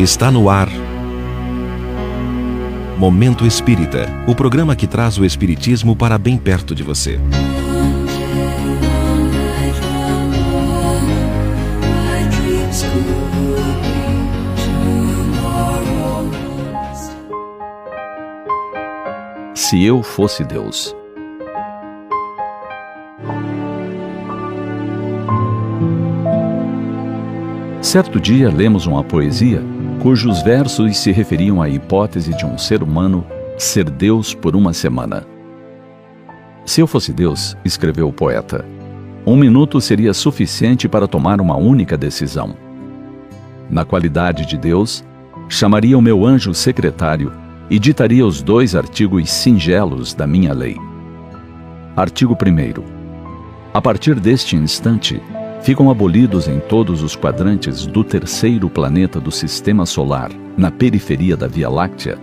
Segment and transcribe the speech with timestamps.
[0.00, 0.70] Está no ar.
[2.96, 7.20] Momento Espírita o programa que traz o Espiritismo para bem perto de você.
[19.54, 20.96] Se eu fosse Deus.
[27.82, 29.62] Certo dia lemos uma poesia
[30.00, 33.24] cujos versos se referiam à hipótese de um ser humano
[33.58, 35.26] ser Deus por uma semana.
[36.64, 38.64] Se eu fosse Deus, escreveu o poeta,
[39.26, 42.56] um minuto seria suficiente para tomar uma única decisão.
[43.68, 45.04] Na qualidade de Deus,
[45.50, 47.30] chamaria o meu anjo secretário
[47.68, 50.78] e ditaria os dois artigos singelos da minha lei.
[51.94, 52.82] Artigo 1.
[53.74, 55.20] A partir deste instante,
[55.62, 61.46] ficam abolidos em todos os quadrantes do terceiro planeta do sistema solar, na periferia da
[61.46, 62.18] Via Láctea,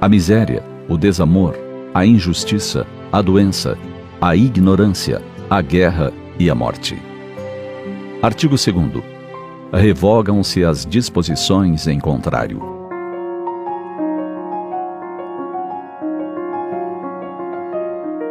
[0.00, 1.56] a miséria, o desamor,
[1.92, 3.78] a injustiça, a doença,
[4.20, 7.00] a ignorância, a guerra e a morte.
[8.22, 9.04] Artigo 2.
[9.72, 12.60] Revogam-se as disposições em contrário.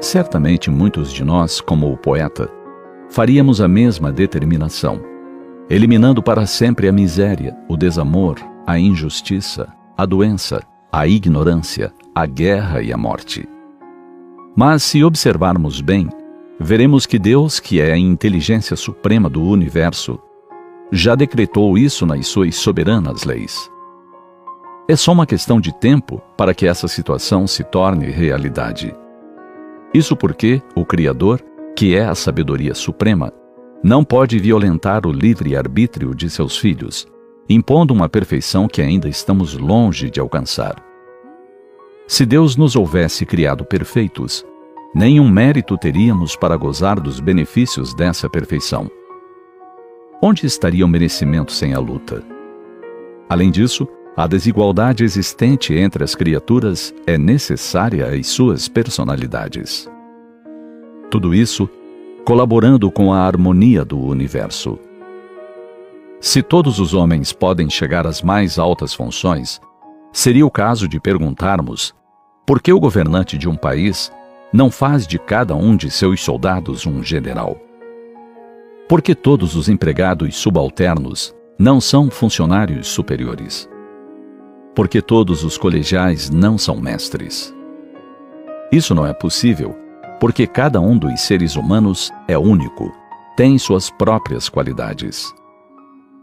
[0.00, 2.50] Certamente muitos de nós, como o poeta,
[3.10, 5.00] faríamos a mesma determinação,
[5.68, 12.82] eliminando para sempre a miséria, o desamor, a injustiça, a doença, a ignorância, a guerra
[12.82, 13.48] e a morte.
[14.56, 16.08] Mas se observarmos bem,
[16.58, 20.18] veremos que Deus, que é a inteligência suprema do universo,
[20.90, 23.70] já decretou isso nas suas soberanas leis.
[24.88, 28.94] É só uma questão de tempo para que essa situação se torne realidade.
[29.92, 31.42] Isso porque o Criador
[31.78, 33.32] que é a sabedoria suprema,
[33.84, 37.06] não pode violentar o livre-arbítrio de seus filhos,
[37.48, 40.84] impondo uma perfeição que ainda estamos longe de alcançar.
[42.04, 44.44] Se Deus nos houvesse criado perfeitos,
[44.92, 48.90] nenhum mérito teríamos para gozar dos benefícios dessa perfeição.
[50.20, 52.24] Onde estaria o merecimento sem a luta?
[53.28, 59.88] Além disso, a desigualdade existente entre as criaturas é necessária às suas personalidades.
[61.10, 61.68] Tudo isso
[62.24, 64.78] colaborando com a harmonia do universo.
[66.20, 69.58] Se todos os homens podem chegar às mais altas funções,
[70.12, 71.94] seria o caso de perguntarmos
[72.46, 74.12] por que o governante de um país
[74.52, 77.56] não faz de cada um de seus soldados um general?
[78.86, 83.66] Por que todos os empregados subalternos não são funcionários superiores?
[84.74, 87.54] Por que todos os colegiais não são mestres?
[88.70, 89.87] Isso não é possível
[90.20, 92.92] porque cada um dos seres humanos é único,
[93.36, 95.32] tem suas próprias qualidades.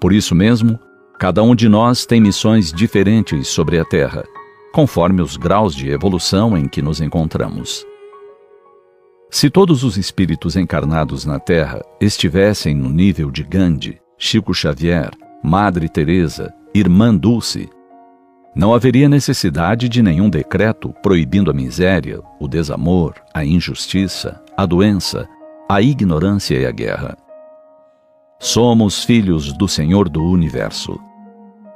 [0.00, 0.78] Por isso mesmo,
[1.18, 4.24] cada um de nós tem missões diferentes sobre a Terra,
[4.72, 7.86] conforme os graus de evolução em que nos encontramos.
[9.30, 15.10] Se todos os espíritos encarnados na Terra estivessem no nível de Gandhi, Chico Xavier,
[15.42, 17.68] Madre Teresa, Irmã Dulce,
[18.54, 25.26] não haveria necessidade de nenhum decreto proibindo a miséria, o desamor, a injustiça, a doença,
[25.68, 27.16] a ignorância e a guerra.
[28.38, 30.98] Somos filhos do Senhor do Universo.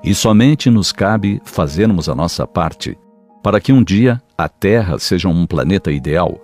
[0.04, 2.96] E somente nos cabe fazermos a nossa parte
[3.42, 6.38] para que um dia a Terra seja um planeta ideal,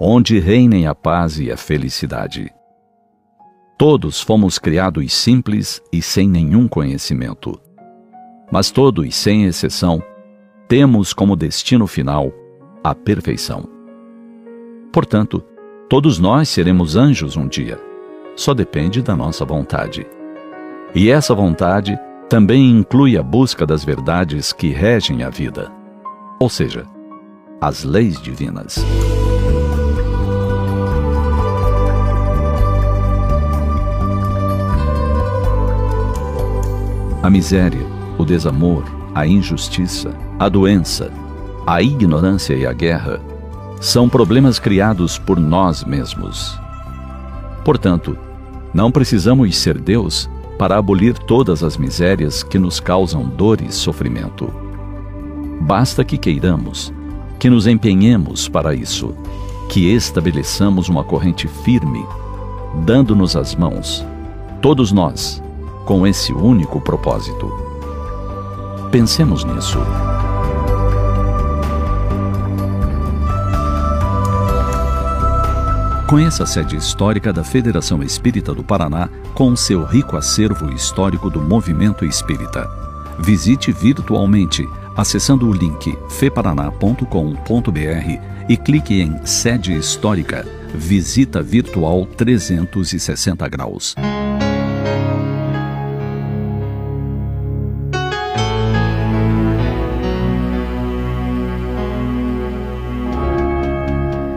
[0.00, 2.50] onde reinem a paz e a felicidade.
[3.78, 7.60] Todos fomos criados simples e sem nenhum conhecimento
[8.50, 10.02] mas todos, sem exceção,
[10.68, 12.32] temos como destino final
[12.82, 13.68] a perfeição.
[14.92, 15.42] Portanto,
[15.88, 17.80] todos nós seremos anjos um dia.
[18.34, 20.06] Só depende da nossa vontade.
[20.94, 21.98] E essa vontade
[22.28, 25.70] também inclui a busca das verdades que regem a vida,
[26.40, 26.84] ou seja,
[27.60, 28.84] as leis divinas.
[37.22, 38.84] A miséria, o desamor,
[39.14, 41.12] a injustiça, a doença,
[41.66, 43.20] a ignorância e a guerra
[43.80, 46.58] são problemas criados por nós mesmos.
[47.64, 48.16] Portanto,
[48.72, 54.50] não precisamos ser Deus para abolir todas as misérias que nos causam dor e sofrimento.
[55.60, 56.92] Basta que queiramos,
[57.38, 59.14] que nos empenhemos para isso,
[59.68, 62.04] que estabeleçamos uma corrente firme,
[62.84, 64.04] dando-nos as mãos,
[64.62, 65.42] todos nós,
[65.84, 67.65] com esse único propósito
[68.90, 69.78] Pensemos nisso.
[76.06, 81.40] Conheça a sede histórica da Federação Espírita do Paraná com seu rico acervo histórico do
[81.40, 82.70] movimento espírita.
[83.18, 90.46] Visite virtualmente acessando o link feparaná.com.br e clique em Sede Histórica.
[90.74, 93.94] Visita virtual 360 graus.